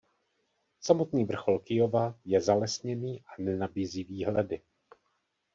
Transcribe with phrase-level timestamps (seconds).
[0.79, 4.61] Samotný vrchol Kyjova je zalesněný a nenabízí výhledy.